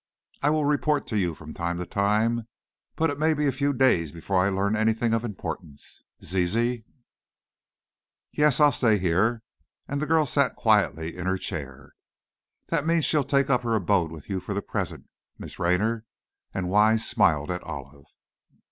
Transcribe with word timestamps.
I 0.41 0.49
will 0.49 0.65
report 0.65 1.05
to 1.09 1.15
you 1.15 1.35
from 1.35 1.53
time 1.53 1.77
to 1.77 1.85
time, 1.85 2.47
but 2.95 3.11
it 3.11 3.19
may 3.19 3.35
be 3.35 3.45
a 3.45 3.51
few 3.51 3.71
days 3.71 4.11
before 4.11 4.43
I 4.43 4.49
learn 4.49 4.75
anything 4.75 5.13
of 5.13 5.23
importance. 5.23 6.01
Zizi?" 6.23 6.85
"Yes; 8.31 8.59
I'll 8.59 8.71
stay 8.71 8.97
here," 8.97 9.43
and 9.87 10.01
the 10.01 10.07
girl 10.07 10.25
sat 10.25 10.55
quietly 10.55 11.15
in 11.15 11.27
her 11.27 11.37
chair. 11.37 11.93
"That 12.69 12.83
means 12.87 13.05
she'll 13.05 13.23
take 13.23 13.51
up 13.51 13.61
her 13.61 13.75
abode 13.75 14.09
with 14.11 14.27
you 14.27 14.39
for 14.39 14.55
the 14.55 14.63
present, 14.63 15.07
Miss 15.37 15.59
Raynor," 15.59 16.05
and 16.51 16.67
Wise 16.67 17.07
smiled 17.07 17.51
at 17.51 17.61
Olive. 17.61 18.05